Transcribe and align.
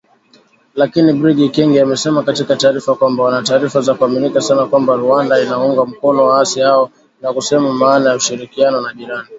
Lakini 0.75 1.13
Brig 1.13 1.41
Ekenge 1.41 1.81
amesema 1.81 2.23
katika 2.23 2.55
taarifa 2.55 2.95
kwamba 2.95 3.23
“wana 3.23 3.41
taarifa 3.41 3.81
za 3.81 3.95
kuaminika 3.95 4.41
sana 4.41 4.65
kwamba 4.65 4.95
Rwanda 4.95 5.41
inaunga 5.41 5.85
mkono 5.85 6.25
waasi 6.25 6.59
hao 6.59 6.91
na 7.21 7.33
kusema 7.33 7.73
maana 7.73 8.09
ya 8.09 8.15
ushirikiano 8.15 8.81
na 8.81 8.93
jirani. 8.93 9.27